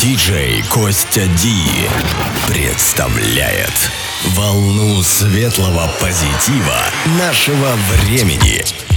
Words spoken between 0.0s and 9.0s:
Диджей Костя Ди представляет волну светлого позитива нашего времени.